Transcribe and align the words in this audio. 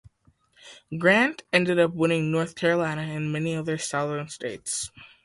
Grant 0.97 1.43
ended 1.53 1.77
up 1.77 1.93
winning 1.93 2.31
North 2.31 2.55
Carolina 2.55 3.03
and 3.03 3.31
many 3.31 3.55
other 3.55 3.77
Southern 3.77 4.29
states. 4.29 4.89